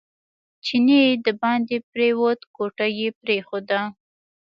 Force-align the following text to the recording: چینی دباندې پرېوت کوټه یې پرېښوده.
چینی 0.65 1.01
دباندې 1.25 1.77
پرېوت 1.91 2.39
کوټه 2.55 2.87
یې 2.97 3.07
پرېښوده. 3.21 3.79